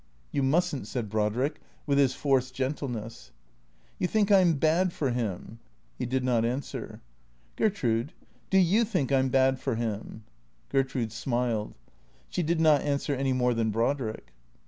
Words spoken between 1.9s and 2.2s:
his